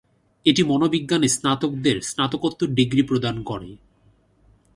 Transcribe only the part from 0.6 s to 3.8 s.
মনোবিজ্ঞানে স্নাতকদের স্নাতকোত্তর ডিগ্রি প্রদান করে।